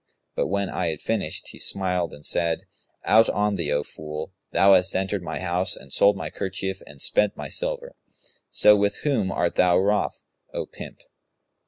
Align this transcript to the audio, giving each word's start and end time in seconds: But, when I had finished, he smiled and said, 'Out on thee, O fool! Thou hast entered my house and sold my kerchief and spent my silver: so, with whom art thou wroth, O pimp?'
But, 0.33 0.47
when 0.47 0.67
I 0.67 0.87
had 0.87 0.99
finished, 0.99 1.49
he 1.49 1.59
smiled 1.59 2.11
and 2.11 2.25
said, 2.25 2.61
'Out 3.05 3.29
on 3.29 3.55
thee, 3.55 3.71
O 3.71 3.83
fool! 3.83 4.33
Thou 4.49 4.73
hast 4.73 4.95
entered 4.95 5.21
my 5.21 5.37
house 5.39 5.75
and 5.75 5.93
sold 5.93 6.17
my 6.17 6.31
kerchief 6.31 6.81
and 6.87 6.99
spent 6.99 7.37
my 7.37 7.49
silver: 7.49 7.93
so, 8.49 8.75
with 8.75 9.01
whom 9.03 9.31
art 9.31 9.53
thou 9.57 9.77
wroth, 9.77 10.25
O 10.55 10.65
pimp?' 10.65 11.01